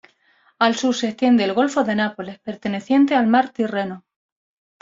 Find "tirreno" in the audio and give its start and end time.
3.49-4.03